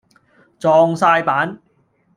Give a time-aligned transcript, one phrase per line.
[0.57, 1.61] 撞哂板